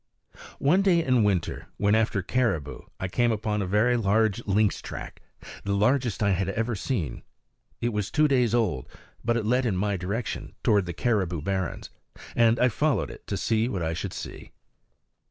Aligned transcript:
One 0.57 0.81
day 0.81 1.03
in 1.05 1.23
winter, 1.23 1.67
when 1.77 1.93
after 1.93 2.23
caribou, 2.23 2.79
I 2.99 3.07
came 3.07 3.31
upon 3.31 3.61
a 3.61 3.67
very 3.67 3.97
large 3.97 4.43
lynx 4.47 4.81
track, 4.81 5.21
the 5.63 5.75
largest 5.75 6.23
I 6.23 6.31
have 6.31 6.49
ever 6.49 6.73
seen. 6.75 7.21
It 7.81 7.89
was 7.93 8.09
two 8.09 8.27
days 8.27 8.55
old; 8.55 8.89
but 9.23 9.37
it 9.37 9.45
led 9.45 9.63
in 9.63 9.77
my 9.77 9.97
direction, 9.97 10.55
toward 10.63 10.87
the 10.87 10.93
caribou 10.93 11.39
barrens, 11.43 11.91
and 12.35 12.59
I 12.59 12.67
followed 12.67 13.11
it 13.11 13.27
to 13.27 13.37
see 13.37 13.69
what 13.69 13.83
I 13.83 13.93
should 13.93 14.13
see. 14.13 14.53